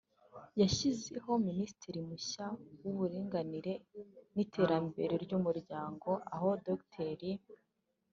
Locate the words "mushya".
2.09-2.45